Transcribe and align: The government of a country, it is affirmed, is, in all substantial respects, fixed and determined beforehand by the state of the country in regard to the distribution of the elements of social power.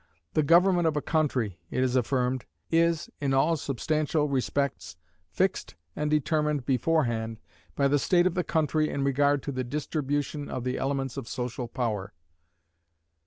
The 0.33 0.41
government 0.41 0.87
of 0.87 0.97
a 0.97 1.01
country, 1.03 1.59
it 1.69 1.83
is 1.83 1.95
affirmed, 1.95 2.45
is, 2.71 3.11
in 3.19 3.35
all 3.35 3.55
substantial 3.55 4.27
respects, 4.27 4.97
fixed 5.29 5.75
and 5.95 6.09
determined 6.09 6.65
beforehand 6.65 7.39
by 7.75 7.87
the 7.87 7.99
state 7.99 8.25
of 8.25 8.33
the 8.33 8.43
country 8.43 8.89
in 8.89 9.03
regard 9.03 9.43
to 9.43 9.51
the 9.51 9.63
distribution 9.63 10.49
of 10.49 10.63
the 10.63 10.79
elements 10.79 11.17
of 11.17 11.27
social 11.27 11.67
power. 11.67 12.13